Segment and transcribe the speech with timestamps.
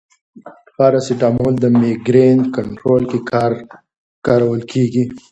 [0.75, 3.19] پاراسټامول د مېګرین کنټرول کې
[4.27, 5.03] کارول کېږي.